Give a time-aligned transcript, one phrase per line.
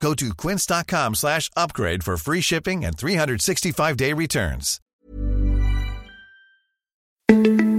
[0.00, 4.80] Go to quince.com slash upgrade for free shipping and 365-day returns.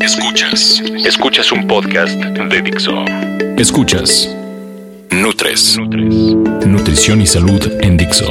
[0.01, 0.81] Escuchas.
[1.05, 3.05] Escuchas un podcast de Dixo.
[3.57, 4.27] Escuchas.
[5.11, 5.77] Nutres.
[5.77, 8.27] Nutrición y salud en Dixo.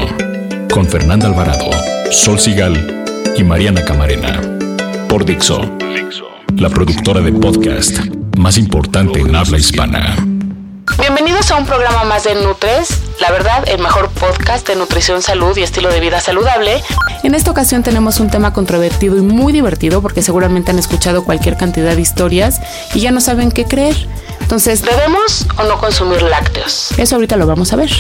[0.73, 1.71] Con Fernanda Alvarado,
[2.11, 3.05] Sol Sigal
[3.37, 4.41] y Mariana Camarena.
[5.09, 5.61] Por Dixo.
[6.57, 7.99] La productora de podcast
[8.37, 10.17] más importante en habla hispana.
[10.99, 12.89] Bienvenidos a un programa más de Nutres,
[13.21, 16.83] la verdad, el mejor podcast de nutrición, salud y estilo de vida saludable.
[17.23, 21.57] En esta ocasión tenemos un tema controvertido y muy divertido porque seguramente han escuchado cualquier
[21.57, 22.61] cantidad de historias
[22.95, 23.97] y ya no saben qué creer.
[24.47, 26.93] Entonces, ¿debemos o no consumir lácteos?
[26.99, 27.91] Eso ahorita lo vamos a ver.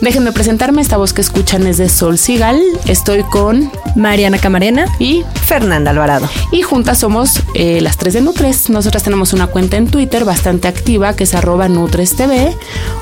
[0.00, 2.62] Déjenme presentarme, esta voz que escuchan es de Sol Sigal.
[2.86, 6.28] Estoy con Mariana Camarena y Fernanda Alvarado.
[6.52, 8.70] Y juntas somos eh, las tres de Nutres.
[8.70, 12.56] Nosotras tenemos una cuenta en Twitter bastante activa que es arroba Nutres TV,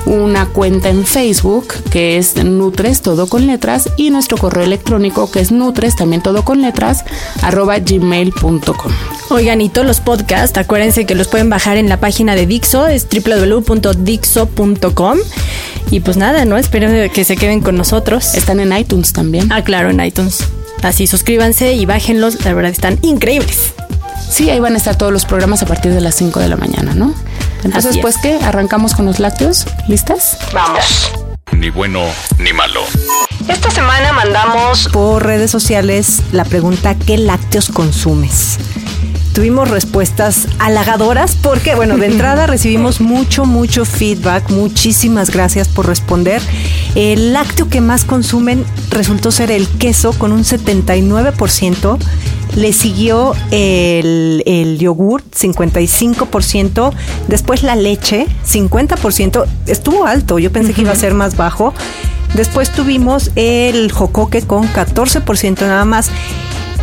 [0.07, 5.41] una cuenta en Facebook que es Nutres todo con letras y nuestro correo electrónico que
[5.41, 7.05] es Nutres también todo con letras
[7.43, 8.91] arroba gmail.com.
[9.31, 12.78] Oigan, y todos los podcasts, acuérdense que los pueden bajar en la página de Dixo,
[12.87, 15.17] es www.dixo.com.
[15.91, 16.57] Y pues nada, ¿no?
[16.57, 18.35] Espero que se queden con nosotros.
[18.35, 19.51] Están en iTunes también.
[19.51, 20.47] Ah, claro, en iTunes.
[20.83, 23.73] Así suscríbanse y bájenlos, la verdad están increíbles.
[24.29, 26.55] Sí, ahí van a estar todos los programas a partir de las 5 de la
[26.55, 27.13] mañana, ¿no?
[27.63, 28.35] Entonces, pues, ¿qué?
[28.35, 29.65] ¿Arrancamos con los lácteos?
[29.87, 30.37] ¿Listas?
[30.53, 31.11] Vamos.
[31.51, 32.03] Ni bueno
[32.37, 32.81] ni malo.
[33.47, 38.59] Esta semana mandamos por redes sociales la pregunta ¿qué lácteos consumes?
[39.33, 44.49] Tuvimos respuestas halagadoras porque, bueno, de entrada recibimos mucho, mucho feedback.
[44.49, 46.41] Muchísimas gracias por responder.
[46.95, 51.97] El lácteo que más consumen resultó ser el queso con un 79%.
[52.55, 56.91] Le siguió el, el yogur, 55%.
[57.27, 59.45] Después la leche, 50%.
[59.67, 61.73] Estuvo alto, yo pensé que iba a ser más bajo.
[62.33, 66.09] Después tuvimos el jocoque con 14% nada más.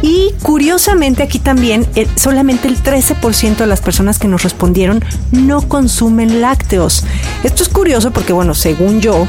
[0.03, 5.63] Y curiosamente aquí también eh, solamente el 13% de las personas que nos respondieron no
[5.63, 7.05] consumen lácteos.
[7.45, 9.27] Esto es curioso porque, bueno, según yo,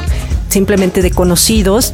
[0.49, 1.93] simplemente de conocidos,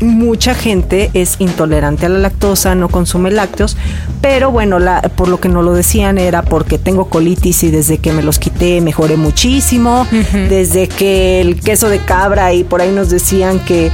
[0.00, 3.76] mucha gente es intolerante a la lactosa, no consume lácteos,
[4.20, 7.98] pero bueno, la, por lo que no lo decían era porque tengo colitis y desde
[7.98, 10.06] que me los quité mejoré muchísimo,
[10.48, 13.90] desde que el queso de cabra y por ahí nos decían que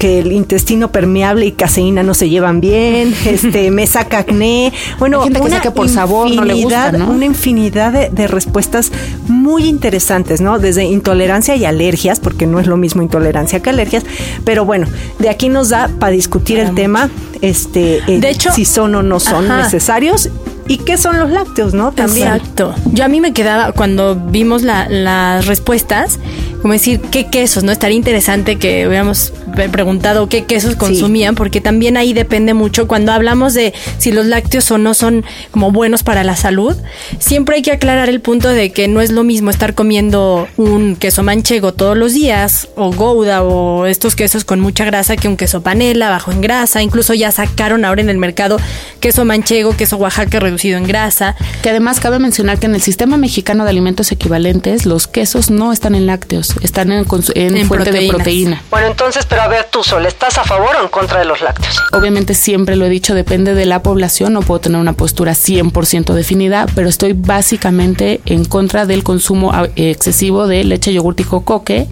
[0.00, 4.72] que el intestino permeable y caseína no se llevan bien, este, me saca acné.
[4.98, 7.10] Bueno, Hay gente que saca por sabor, no le gusta, ¿no?
[7.10, 8.90] Una infinidad de, de respuestas
[9.28, 10.58] muy interesantes, ¿no?
[10.58, 14.04] Desde intolerancia y alergias, porque no es lo mismo intolerancia que alergias,
[14.42, 14.86] pero bueno,
[15.18, 17.10] de aquí nos da para discutir el tema,
[17.42, 19.62] este, eh, De hecho- si son o no son Ajá.
[19.64, 20.30] necesarios
[20.68, 21.92] y qué son los lácteos, ¿no?
[21.92, 22.28] También.
[22.28, 22.74] Exacto.
[22.92, 26.18] Yo a mí me quedaba, cuando vimos la- las respuestas,
[26.62, 27.64] como decir, ¿qué quesos?
[27.64, 27.72] ¿No?
[27.72, 32.86] Estaría interesante que hubiéramos pre- preguntado qué quesos consumían, porque también ahí depende mucho.
[32.86, 36.76] Cuando hablamos de si los lácteos o no son como buenos para la salud,
[37.18, 40.96] siempre hay que aclarar el punto de que no es lo mismo estar comiendo un
[40.96, 45.38] queso manchego todos los días, o gouda, o estos quesos con mucha grasa, que un
[45.38, 46.82] queso panela, bajo en grasa.
[46.82, 48.58] Incluso ya sacaron ahora en el mercado
[49.00, 51.36] queso manchego, queso Oaxaca reducido en grasa.
[51.62, 55.72] Que además cabe mencionar que en el sistema mexicano de alimentos equivalentes, los quesos no
[55.72, 58.62] están en lácteos, están en, en En fuente de proteína.
[58.70, 61.40] Bueno, entonces, pero a ver tú, Sol, ¿estás a favor o en contra de los
[61.40, 61.80] lácteos?
[61.92, 66.12] Obviamente siempre lo he dicho, depende de la población, no puedo tener una postura 100%
[66.14, 71.86] definida, pero estoy básicamente en contra del consumo ah, excesivo de leche, yogurt y jocoque.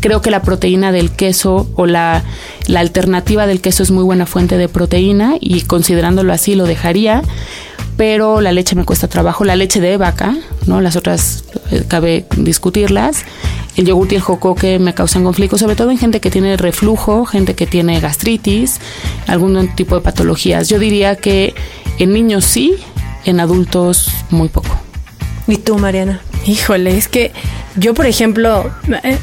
[0.00, 2.22] Creo que la proteína del queso o la,
[2.66, 7.22] la alternativa del queso es muy buena fuente de proteína y considerándolo así lo dejaría.
[7.96, 10.36] Pero la leche me cuesta trabajo, la leche de vaca,
[10.66, 10.80] ¿no?
[10.80, 13.24] Las otras eh, cabe discutirlas.
[13.76, 17.24] El yogur y el jocoque me causan conflictos, sobre todo en gente que tiene reflujo,
[17.24, 18.80] gente que tiene gastritis,
[19.26, 20.68] algún tipo de patologías.
[20.68, 21.54] Yo diría que
[21.98, 22.76] en niños sí,
[23.24, 24.78] en adultos muy poco.
[25.46, 26.20] ¿Y tú, Mariana?
[26.46, 27.32] Híjole, es que
[27.76, 28.70] yo, por ejemplo,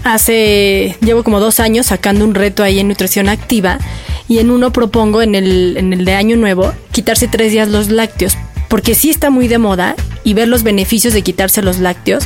[0.04, 3.80] hace, llevo como dos años sacando un reto ahí en nutrición activa
[4.28, 7.90] y en uno propongo en el, en el de año nuevo quitarse tres días los
[7.90, 8.38] lácteos,
[8.72, 12.24] porque sí está muy de moda y ver los beneficios de quitarse los lácteos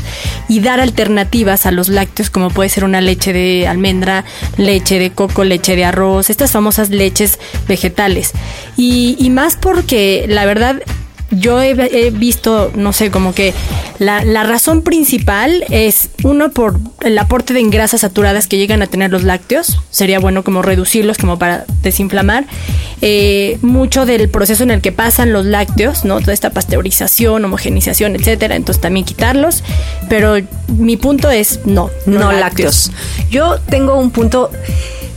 [0.48, 4.26] y dar alternativas a los lácteos como puede ser una leche de almendra,
[4.56, 8.32] leche de coco, leche de arroz, estas famosas leches vegetales.
[8.78, 10.84] Y, y más porque la verdad
[11.32, 13.54] yo he, visto, no sé, como que
[14.00, 18.88] la, la, razón principal es, uno, por el aporte de grasas saturadas que llegan a
[18.88, 19.80] tener los lácteos.
[19.90, 22.46] Sería bueno como reducirlos como para desinflamar.
[23.02, 26.20] Eh, mucho del proceso en el que pasan los lácteos, ¿no?
[26.20, 28.56] Toda esta pasteurización, homogenización, etcétera.
[28.56, 29.64] Entonces también quitarlos.
[30.10, 30.36] Pero
[30.68, 32.92] mi punto es no, no, lácteos.
[33.30, 34.52] Yo tengo un punto,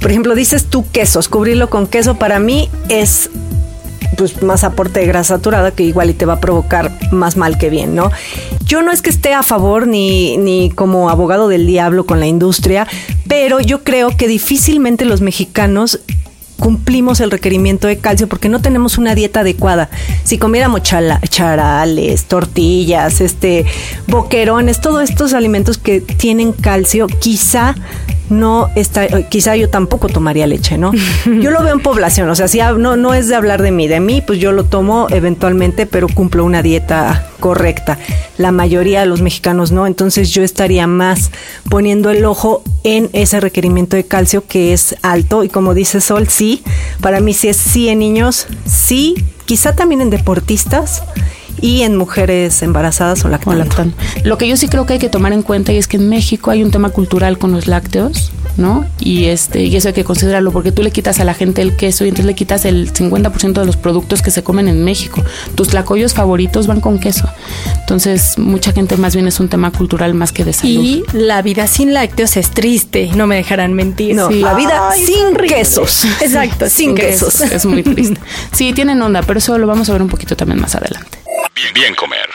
[0.00, 3.31] por ejemplo, dices tú quesos, cubrirlo con queso para mí es
[4.19, 7.56] pues más aporte de grasa saturada que igual y te va a provocar más mal
[7.56, 8.11] que bien, ¿no?
[8.67, 12.26] Yo no es que esté a favor ni, ni como abogado del diablo con la
[12.26, 12.87] industria,
[13.29, 16.00] pero yo creo que difícilmente los mexicanos
[16.58, 19.90] cumplimos el requerimiento de calcio porque no tenemos una dieta adecuada.
[20.25, 23.64] Si comiéramos charales, tortillas, este,
[24.06, 27.75] boquerones, todos estos alimentos que tienen calcio, quizá
[28.31, 30.93] no está, quizá yo tampoco tomaría leche, ¿no?
[31.40, 33.88] Yo lo veo en población, o sea, si no, no es de hablar de mí,
[33.88, 37.99] de mí, pues yo lo tomo eventualmente, pero cumplo una dieta correcta.
[38.37, 41.31] La mayoría de los mexicanos no, entonces yo estaría más
[41.70, 46.28] poniendo el ojo en ese requerimiento de calcio que es alto y como dice Sol,
[46.28, 46.47] sí,
[47.00, 49.14] para mí sí es sí en niños, sí,
[49.44, 51.02] quizá también en deportistas
[51.60, 53.94] y en mujeres embarazadas o lactando.
[54.25, 56.08] Lo que yo sí creo que hay que tomar en cuenta y es que en
[56.08, 58.84] México hay un tema cultural con los lácteos, ¿no?
[59.00, 61.76] Y este y eso hay que considerarlo porque tú le quitas a la gente el
[61.76, 65.22] queso y entonces le quitas el 50% de los productos que se comen en México.
[65.55, 67.28] Tus tlacoyos favoritos van con queso.
[67.81, 70.82] Entonces, mucha gente más bien es un tema cultural más que de salud.
[70.82, 74.14] Y la vida sin lácteos es triste, no me dejarán mentir.
[74.14, 76.05] No, la vida sin quesos.
[76.20, 77.40] Exacto, sin, quesos.
[77.40, 78.20] Es muy triste.
[78.52, 81.18] Sí, tienen onda, pero eso lo vamos a ver un poquito también más adelante.
[81.75, 82.29] Bien, comer.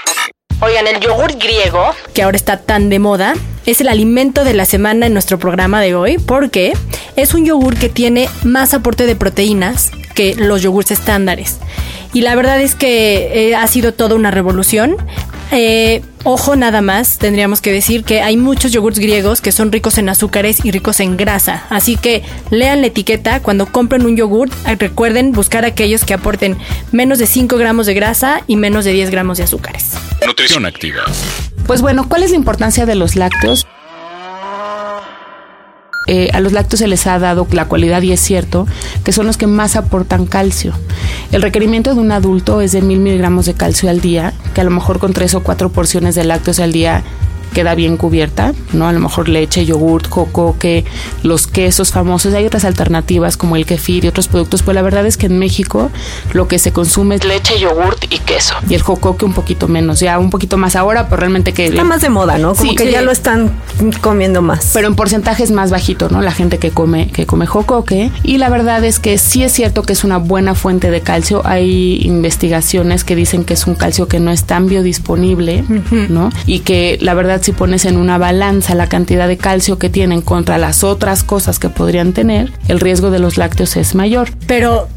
[0.62, 3.34] Oigan, el yogur griego, que ahora está tan de moda,
[3.66, 6.74] es el alimento de la semana en nuestro programa de hoy porque
[7.16, 11.58] es un yogur que tiene más aporte de proteínas que los yogurts estándares.
[12.14, 14.96] Y la verdad es que eh, ha sido toda una revolución.
[15.52, 19.98] Eh, ojo nada más, tendríamos que decir que hay muchos yogurts griegos que son ricos
[19.98, 21.66] en azúcares y ricos en grasa.
[21.70, 24.54] Así que lean la etiqueta cuando compren un yogurt.
[24.80, 26.58] Recuerden buscar aquellos que aporten
[26.92, 29.92] menos de 5 gramos de grasa y menos de 10 gramos de azúcares.
[30.26, 31.04] Nutrición activa.
[31.68, 33.66] Pues bueno, ¿cuál es la importancia de los lácteos?
[36.08, 38.68] Eh, a los lácteos se les ha dado la cualidad, y es cierto,
[39.04, 40.74] que son los que más aportan calcio.
[41.32, 44.64] El requerimiento de un adulto es de mil miligramos de calcio al día, que a
[44.64, 47.04] lo mejor con tres o cuatro porciones de lácteos al día
[47.54, 48.88] queda bien cubierta, ¿no?
[48.88, 50.84] A lo mejor leche, yogurt, coco, que
[51.24, 52.34] los quesos famosos.
[52.34, 55.40] Hay otras alternativas como el kefir y otros productos, pues la verdad es que en
[55.40, 55.90] México
[56.34, 58.56] lo que se consume es leche, yogurt y queso.
[58.70, 61.68] Y el jocoque un poquito menos, ya un poquito más ahora, pero realmente que...
[61.68, 62.56] Está más de moda, ¿no?
[62.56, 63.52] Como que ya lo están
[64.02, 64.72] comiendo más.
[64.74, 66.22] Pero en porcentaje es más bajito, ¿no?
[66.22, 68.12] La gente que come, que come jocoque.
[68.24, 71.42] Y la verdad es que sí es cierto que es una buena fuente de calcio.
[71.46, 75.64] Hay investigaciones que dicen que es un calcio que no es tan biodisponible,
[76.10, 76.32] ¿no?
[76.46, 80.22] Y que la verdad si pones en una balanza la cantidad de calcio que tienen
[80.22, 84.30] contra las otras cosas que podrían tener, el riesgo de los lácteos es mayor.
[84.48, 84.88] Pero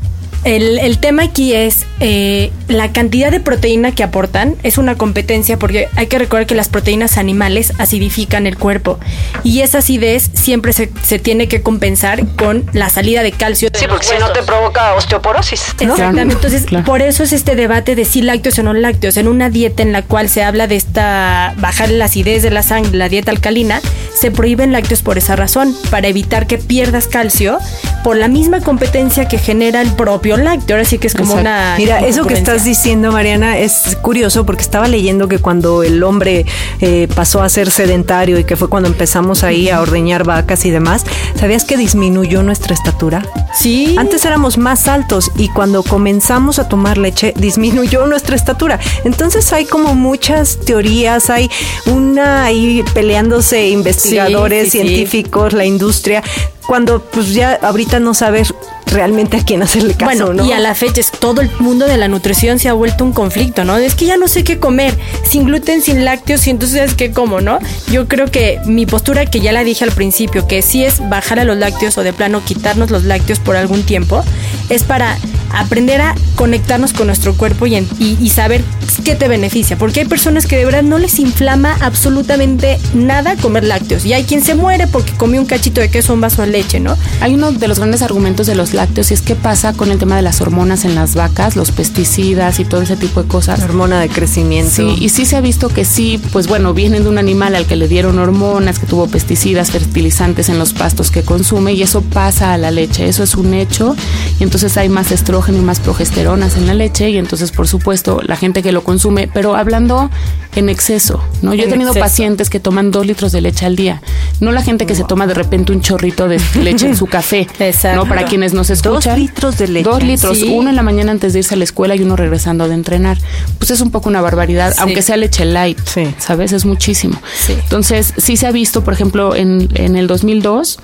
[0.45, 5.89] el, tema aquí es eh, la cantidad de proteína que aportan es una competencia porque
[5.97, 8.99] hay que recordar que las proteínas animales acidifican el cuerpo
[9.43, 10.87] y esa acidez siempre se,
[11.19, 13.69] tiene que compensar con la salida de calcio.
[13.75, 15.75] Sí, porque si no te provoca osteoporosis.
[15.81, 16.35] Exactamente.
[16.35, 19.17] Entonces, por eso es este debate de si lácteos o no lácteos.
[19.17, 22.63] En una dieta en la cual se habla de esta bajar la acidez de la
[22.63, 23.81] sangre, la dieta alcalina,
[24.15, 27.59] se prohíben lácteos por esa razón, para evitar que pierdas calcio
[28.07, 30.77] por la misma competencia que genera el propio lácteo.
[30.77, 31.75] Ahora sí que es como una.
[31.77, 36.47] Mira, eso que estás diciendo, Mariana, es curioso porque estaba leyendo que cuando el hombre
[36.81, 40.71] eh, pasó a ser sedentario y que fue cuando empezamos ahí a ordeñar vacas y
[40.71, 43.27] demás, ¿sabías que disminuyó nuestra estatura?
[43.53, 43.97] Sí.
[43.99, 48.79] Antes éramos más altos y cuando comenzamos a tomar leche disminuyó nuestra estatura.
[49.03, 51.51] Entonces hay como muchas teorías, hay
[51.87, 56.23] una ahí peleándose investigadores, científicos, la industria
[56.67, 58.53] cuando pues ya ahorita no sabes
[58.87, 61.97] realmente a quién hacerle caso, bueno, Y a la fecha es todo el mundo de
[61.97, 63.77] la nutrición se ha vuelto un conflicto, ¿no?
[63.77, 64.97] Es que ya no sé qué comer,
[65.29, 67.59] sin gluten, sin lácteos, y entonces qué como, ¿no?
[67.91, 71.41] Yo creo que mi postura, que ya la dije al principio, que sí es bajar
[71.41, 74.23] a los lácteos o de plano quitarnos los lácteos por algún tiempo,
[74.71, 75.19] es para
[75.53, 78.63] aprender a conectarnos con nuestro cuerpo y, y, saber
[79.05, 79.79] qué te beneficia.
[79.79, 84.05] Porque hay personas que de verdad no les inflama absolutamente nada comer lácteos.
[84.05, 86.81] Y hay quien se muere porque comió un cachito de queso un vaso de leche,
[86.81, 86.97] ¿no?
[87.21, 89.99] Hay uno de los grandes argumentos de los lácteos y es qué pasa con el
[89.99, 93.59] tema de las hormonas en las vacas, los pesticidas y todo ese tipo de cosas.
[93.59, 94.71] La hormona de crecimiento.
[94.71, 97.67] Sí, y sí se ha visto que sí, pues bueno, vienen de un animal al
[97.67, 102.03] que le dieron hormonas, que tuvo pesticidas, fertilizantes en los pastos que consume y eso
[102.03, 103.09] pasa a la leche.
[103.09, 103.97] Eso es un hecho
[104.39, 108.23] y entonces hay más estrógeno y más progesteronas en la leche y entonces por supuesto
[108.25, 110.11] la gente que lo consume, pero hablando
[110.55, 111.53] en exceso, ¿no?
[111.53, 114.01] Yo he tenido pacientes que toman dos litros de leche al día,
[114.41, 117.47] no la gente que se toma de repente un chorrito de leche en su café,
[117.59, 118.05] Exacto.
[118.05, 118.09] ¿no?
[118.09, 119.13] Para quienes nos escuchan.
[119.13, 119.91] Dos litros de leche.
[119.91, 122.67] Dos litros, uno en la mañana antes de irse a la escuela y uno regresando
[122.67, 123.19] de entrenar.
[123.59, 125.79] Pues es un poco una barbaridad, aunque sea leche light,
[126.17, 126.53] ¿sabes?
[126.53, 127.21] Es muchísimo.
[127.49, 130.79] Entonces, sí se ha visto, por ejemplo, en, en el 2002,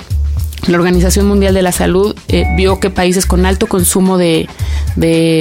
[0.67, 4.49] la Organización Mundial de la Salud eh, vio que países con alto consumo de,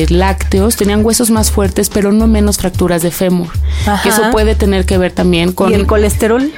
[0.09, 3.49] lácteos tenían huesos más fuertes, pero no menos fracturas de fémur.
[4.03, 5.71] Que eso puede tener que ver también con...
[5.71, 6.51] ¿Y el colesterol?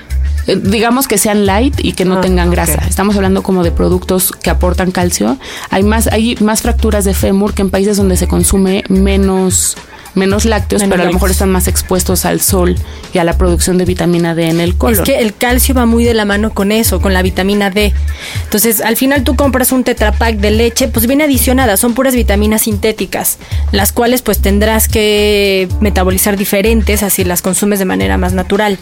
[0.47, 2.85] Eh, digamos que sean light y que no ah, tengan grasa.
[2.87, 5.37] Estamos hablando como de productos que aportan calcio.
[5.69, 9.75] Hay más, hay más fracturas de fémur que en países donde se consume menos
[10.15, 12.75] menos lácteos, pero a lo mejor están más expuestos al sol
[13.13, 14.99] y a la producción de vitamina D en el colon.
[14.99, 17.93] Es que el calcio va muy de la mano con eso, con la vitamina D.
[18.43, 22.63] Entonces, al final tú compras un tetrapack de leche, pues viene adicionada, son puras vitaminas
[22.63, 23.37] sintéticas,
[23.71, 28.77] las cuales pues tendrás que metabolizar diferentes así las consumes de manera más natural.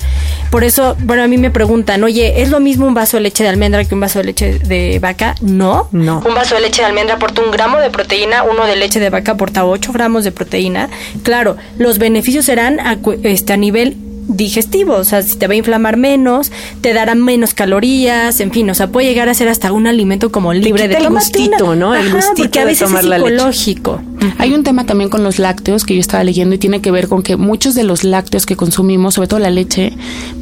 [0.50, 3.44] Por eso, bueno, a mí me preguntan, oye, ¿es lo mismo un vaso de leche
[3.44, 5.36] de almendra que un vaso de leche de vaca?
[5.42, 5.88] No.
[5.92, 6.22] No.
[6.26, 9.10] Un vaso de leche de almendra aporta un gramo de proteína, uno de leche de
[9.10, 10.90] vaca aporta 8 gramos de proteína.
[11.24, 13.98] Claro, los beneficios serán a, este, a nivel
[14.28, 16.52] digestivo, o sea, si te va a inflamar menos,
[16.82, 20.32] te dará menos calorías, en fin, o sea, puede llegar a ser hasta un alimento
[20.32, 21.96] como libre de el gustito, ¿no?
[21.96, 24.02] El gustito porque a veces es psicológico.
[24.38, 27.08] Hay un tema también con los lácteos que yo estaba leyendo y tiene que ver
[27.08, 29.94] con que muchos de los lácteos que consumimos, sobre todo la leche,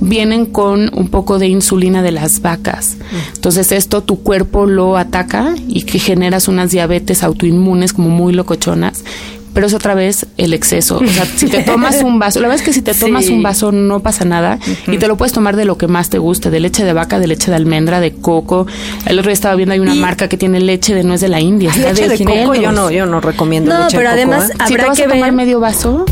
[0.02, 2.98] vienen con un poco de insulina de las vacas.
[3.36, 9.04] Entonces esto tu cuerpo lo ataca y que generas unas diabetes autoinmunes como muy locochonas
[9.54, 10.98] pero es otra vez el exceso.
[10.98, 13.44] O sea, si te tomas un vaso, la verdad es que si te tomas un
[13.44, 16.50] vaso no pasa nada y te lo puedes tomar de lo que más te guste,
[16.50, 18.68] de leche de vaca, de leche de almendra, de coco.
[19.06, 21.40] El otro día estaba viendo hay una marca que tiene leche de nuez de la
[21.40, 24.54] India, leche de, coco yo no yo no recomiendo no, pero además ¿eh?
[24.60, 26.06] habrá si te vas que a tomar medio vaso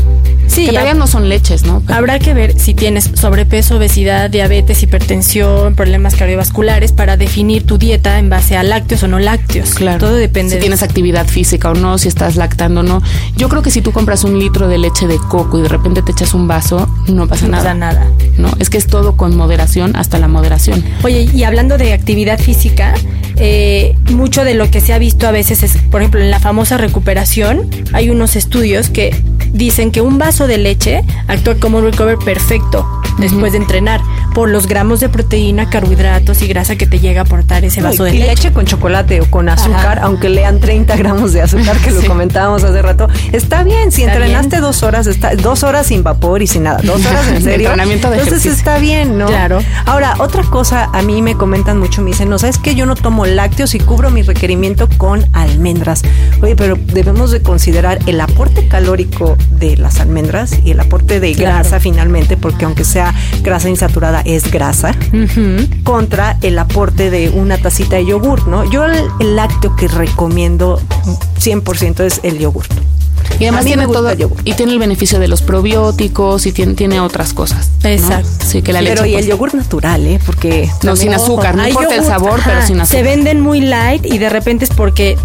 [0.58, 1.82] Sí, que todavía no son leches, ¿no?
[1.86, 8.18] Habrá que ver si tienes sobrepeso, obesidad, diabetes, hipertensión, problemas cardiovasculares para definir tu dieta
[8.18, 9.74] en base a lácteos o no lácteos.
[9.74, 9.98] Claro.
[9.98, 10.56] Todo depende.
[10.56, 13.02] Si tienes actividad física o no, si estás lactando o no.
[13.36, 16.02] Yo creo que si tú compras un litro de leche de coco y de repente
[16.02, 17.62] te echas un vaso, no pasa no nada.
[17.62, 18.06] Pasa nada.
[18.36, 20.84] No, es que es todo con moderación hasta la moderación.
[21.04, 22.94] Oye, y hablando de actividad física,
[23.36, 26.40] eh, mucho de lo que se ha visto a veces es, por ejemplo, en la
[26.40, 29.14] famosa recuperación, hay unos estudios que
[29.52, 32.84] dicen que un vaso de leche actúa como un recover perfecto
[33.18, 34.00] después de entrenar
[34.38, 38.04] por los gramos de proteína, carbohidratos y grasa que te llega a aportar ese vaso
[38.04, 38.26] de leche.
[38.26, 42.62] leche con chocolate o con azúcar, aunque lean 30 gramos de azúcar, que lo comentábamos
[42.62, 43.90] hace rato, está bien.
[43.90, 47.42] Si entrenaste dos horas, está, dos horas sin vapor y sin nada, dos horas en
[47.42, 47.72] serio.
[47.74, 49.26] entonces está bien, ¿no?
[49.26, 49.58] Claro.
[49.86, 52.94] Ahora, otra cosa, a mí me comentan mucho, me dicen, no, sabes que yo no
[52.94, 56.02] tomo lácteos y cubro mi requerimiento con almendras.
[56.40, 61.32] Oye, pero debemos de considerar el aporte calórico de las almendras y el aporte de
[61.32, 64.94] grasa finalmente, porque aunque sea grasa insaturada, es grasa,
[65.84, 68.70] contra el aporte de una tacita de yogur, ¿no?
[68.70, 70.80] Yo el, el lácteo que recomiendo
[71.40, 72.64] 100% es el yogur.
[73.38, 74.12] Y además tiene todo
[74.44, 77.70] y tiene el beneficio de los probióticos y tiene, tiene otras cosas.
[77.84, 78.28] Exacto.
[78.46, 78.94] Sí, que la leche.
[78.94, 80.18] Pero y el yogur natural, ¿eh?
[80.24, 82.98] Porque no sin azúcar, no importa el sabor, pero sin azúcar.
[82.98, 85.16] Se venden muy light y de repente es porque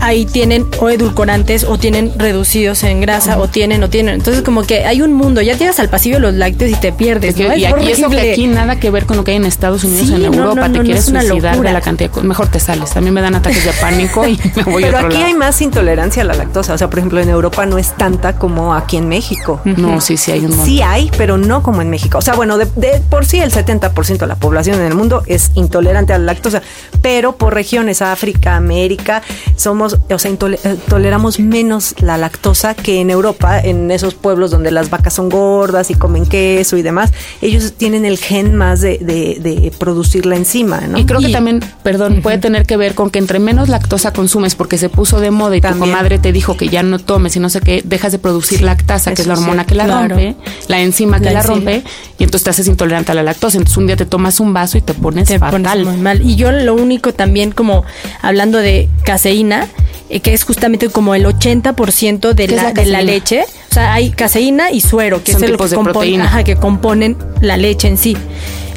[0.00, 4.14] ahí tienen o edulcorantes o tienen reducidos en grasa o tienen o tienen.
[4.14, 6.92] Entonces como que hay un mundo, ya llegas al pasillo de los lácteos y te
[6.92, 7.36] pierdes.
[7.36, 7.54] ¿no?
[7.54, 10.10] Y aquí eso que aquí nada que ver con lo que hay en Estados Unidos,
[10.10, 12.96] en Europa, te quieres suicidar de la cantidad, mejor te sales.
[12.96, 15.34] A mí me dan ataques de pánico y me voy Pero a otro aquí hay
[15.34, 18.74] más intolerancia a la lactosa, o sea, por ejemplo, en Europa no es tanta como
[18.74, 19.60] aquí en México.
[19.64, 20.66] No, sí, sí hay un montón.
[20.66, 22.18] Sí hay, pero no como en México.
[22.18, 22.66] O sea, bueno, de,
[23.08, 26.62] por sí el 70% de la población en el mundo es intolerante a la lactosa,
[27.02, 29.22] pero por regiones, África, América,
[29.56, 34.70] somos, o sea, eh, toleramos menos la lactosa que en Europa, en esos pueblos donde
[34.70, 38.98] las vacas son gordas y comen queso y demás, ellos tienen el gen más de,
[38.98, 40.98] de, producir la enzima, ¿no?
[40.98, 44.54] Y creo que también, perdón, puede tener que ver con que entre menos lactosa consumes
[44.54, 47.40] porque se puso de moda y tu comadre te dijo que ya no tomes y
[47.40, 50.36] no sé qué, dejas de producir lactasa, que es la hormona que la rompe,
[50.68, 51.82] la enzima que la, rompe,
[52.18, 53.58] y entonces te haces intolerante a la lactosa.
[53.58, 55.84] Entonces un día te tomas un vaso y te pones te fatal.
[55.84, 56.22] muy mal.
[56.22, 57.84] Y yo lo único también como
[58.22, 59.66] hablando de caseína,
[60.08, 63.44] eh, que es justamente como el 80% de, la, de la leche.
[63.70, 67.96] O sea, hay caseína y suero, que es el que, que componen la leche en
[67.96, 68.16] sí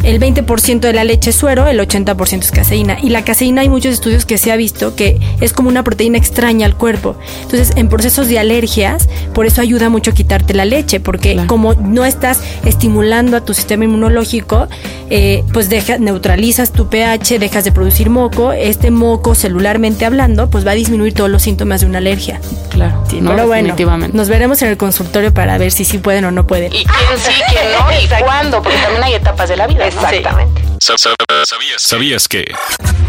[0.03, 2.97] el 20% de la leche es suero, el 80% es caseína.
[3.01, 6.17] Y la caseína hay muchos estudios que se ha visto que es como una proteína
[6.17, 7.15] extraña al cuerpo.
[7.43, 11.73] Entonces, en procesos de alergias, por eso ayuda mucho a quitarte la leche, porque como
[11.73, 14.67] no estás estimulando a tu sistema inmunológico,
[15.09, 18.51] eh, pues deja, neutralizas tu pH, dejas de producir moco.
[18.51, 22.41] Este moco, celularmente hablando, pues va a disminuir todos los síntomas de una alergia.
[22.69, 23.75] Claro, sí, pero bueno,
[24.13, 26.73] nos veremos en el consultorio para ver si sí pueden o no pueden.
[26.73, 29.85] Y quién sí, quién no, y cuándo, porque también hay etapas de la vida.
[29.95, 30.61] Exactamente.
[30.79, 32.45] ¿Sabías, ¿Sabías que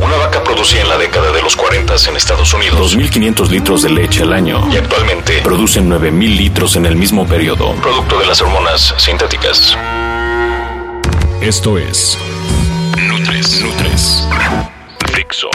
[0.00, 3.90] una vaca producía en la década de los 40 en Estados Unidos 2.500 litros de
[3.90, 8.40] leche al año y actualmente producen 9.000 litros en el mismo periodo, producto de las
[8.40, 9.76] hormonas sintéticas?
[11.40, 12.16] Esto es
[12.96, 13.60] Nutres.
[13.60, 14.28] Nutres.
[15.12, 15.50] Fixo.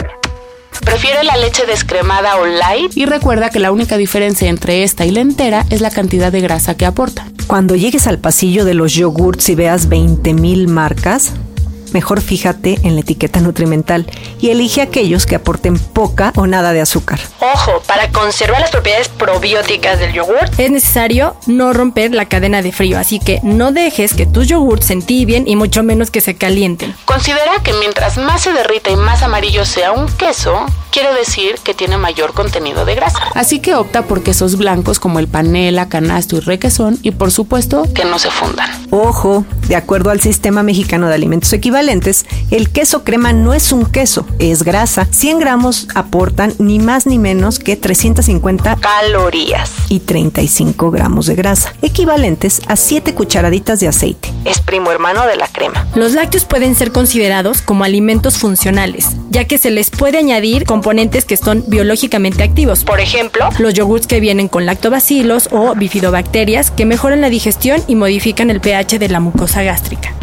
[0.90, 5.12] Prefiere la leche descremada o light y recuerda que la única diferencia entre esta y
[5.12, 7.28] la entera es la cantidad de grasa que aporta.
[7.46, 11.32] Cuando llegues al pasillo de los yogurts y veas 20.000 marcas,
[11.92, 14.06] mejor fíjate en la etiqueta nutrimental
[14.40, 17.20] y elige aquellos que aporten poca o nada de azúcar.
[17.40, 22.72] Ojo, para conservar las propiedades probióticas del yogur es necesario no romper la cadena de
[22.72, 26.36] frío, así que no dejes que tus yogurts se entibien y mucho menos que se
[26.36, 26.94] calienten.
[27.04, 31.74] Considera que mientras más se derrita y más amarillo sea un queso, quiere decir que
[31.74, 33.20] tiene mayor contenido de grasa.
[33.34, 37.86] Así que opta por quesos blancos como el panela, canasto y requesón y por supuesto
[37.94, 38.70] que no se fundan.
[38.90, 41.79] Ojo, de acuerdo al Sistema Mexicano de Alimentos Equivalentes,
[42.50, 45.06] el queso crema no es un queso, es grasa.
[45.10, 51.72] 100 gramos aportan ni más ni menos que 350 calorías y 35 gramos de grasa,
[51.80, 54.30] equivalentes a 7 cucharaditas de aceite.
[54.44, 55.86] Es primo hermano de la crema.
[55.94, 61.24] Los lácteos pueden ser considerados como alimentos funcionales, ya que se les puede añadir componentes
[61.24, 62.84] que son biológicamente activos.
[62.84, 67.94] Por ejemplo, los yogurts que vienen con lactobacilos o bifidobacterias que mejoran la digestión y
[67.94, 70.14] modifican el pH de la mucosa gástrica.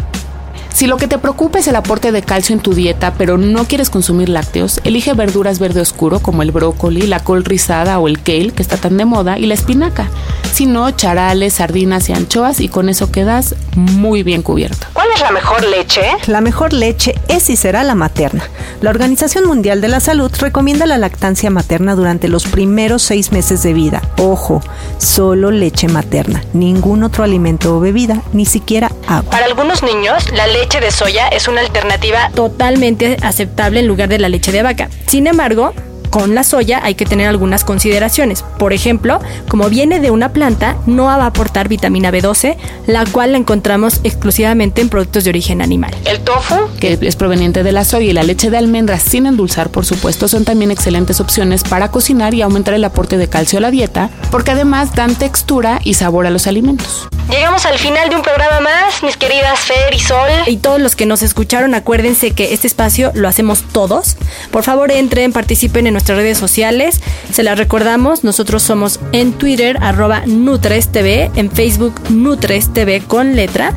[0.78, 3.64] Si lo que te preocupa es el aporte de calcio en tu dieta, pero no
[3.64, 8.22] quieres consumir lácteos, elige verduras verde oscuro como el brócoli, la col rizada o el
[8.22, 10.08] kale, que está tan de moda, y la espinaca.
[10.52, 14.86] Si no, charales, sardinas y anchoas, y con eso quedas muy bien cubierto.
[14.92, 16.02] ¿Cuál es la mejor leche?
[16.28, 18.44] La mejor leche es y será la materna.
[18.80, 23.64] La Organización Mundial de la Salud recomienda la lactancia materna durante los primeros seis meses
[23.64, 24.00] de vida.
[24.16, 24.62] Ojo,
[24.98, 29.28] solo leche materna, ningún otro alimento o bebida, ni siquiera agua.
[29.32, 34.10] Para algunos niños, la leche leche de soya es una alternativa totalmente aceptable en lugar
[34.10, 34.90] de la leche de vaca.
[35.06, 35.72] Sin embargo,
[36.18, 38.42] con la soya hay que tener algunas consideraciones.
[38.58, 42.56] Por ejemplo, como viene de una planta, no va a aportar vitamina B12,
[42.88, 45.94] la cual la encontramos exclusivamente en productos de origen animal.
[46.06, 49.70] El tofu, que es proveniente de la soya y la leche de almendras sin endulzar,
[49.70, 53.62] por supuesto, son también excelentes opciones para cocinar y aumentar el aporte de calcio a
[53.62, 57.06] la dieta, porque además dan textura y sabor a los alimentos.
[57.30, 60.30] Llegamos al final de un programa más, mis queridas Fer y Sol.
[60.46, 64.16] Y todos los que nos escucharon, acuérdense que este espacio lo hacemos todos.
[64.50, 67.00] Por favor, entren, participen en redes sociales.
[67.32, 73.74] Se las recordamos, nosotros somos en Twitter, arroba NutresTV, en Facebook NutresTV con letra.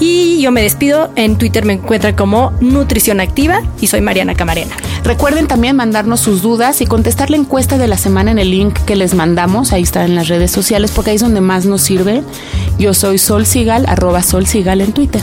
[0.00, 1.10] Y yo me despido.
[1.16, 4.76] En Twitter me encuentran como Nutrición Activa y soy Mariana Camarena.
[5.04, 8.78] Recuerden también mandarnos sus dudas y contestar la encuesta de la semana en el link
[8.86, 9.72] que les mandamos.
[9.72, 12.22] Ahí está en las redes sociales porque ahí es donde más nos sirve.
[12.78, 15.22] Yo soy Sol Sigal, arroba Sol Sigal en Twitter.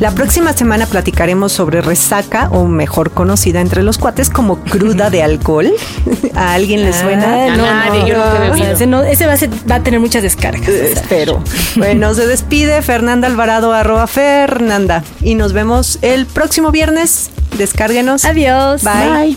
[0.00, 5.22] La próxima semana platicaremos sobre resaca, o mejor conocida entre los cuates como cruda de
[5.22, 5.72] alcohol.
[6.34, 7.46] ¿A alguien le suena?
[7.46, 9.34] Ah, no, nadie, yo no, ese, va,
[9.74, 10.68] a tener muchas descargas.
[10.68, 11.42] Eh, espero.
[11.76, 15.04] bueno, se despide Fernanda Alvarado, arroba Fernanda.
[15.22, 17.30] Y nos vemos el próximo viernes.
[17.56, 18.24] Descárguenos.
[18.24, 18.82] Adiós.
[18.82, 19.36] Bye.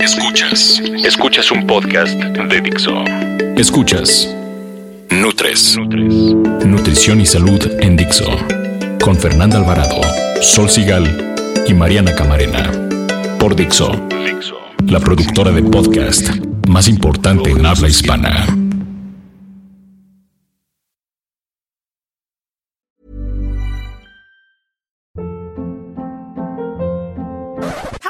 [0.00, 0.80] Escuchas.
[1.04, 3.04] Escuchas un podcast de Dixo.
[3.56, 4.28] Escuchas.
[5.10, 5.76] Nutres.
[5.76, 8.24] Nutrición y salud en Dixo.
[9.02, 10.00] Con Fernanda Alvarado,
[10.40, 11.34] Sol Sigal
[11.66, 12.70] y Mariana Camarena.
[13.38, 13.92] Por Dixo.
[14.86, 16.30] La productora de podcast
[16.68, 18.61] más importante en habla hispana.